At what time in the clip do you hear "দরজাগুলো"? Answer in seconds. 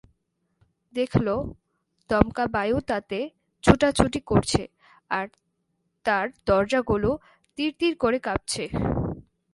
6.47-7.09